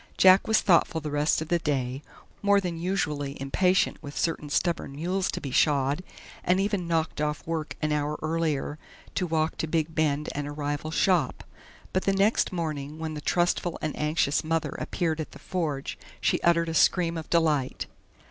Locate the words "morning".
12.51-12.97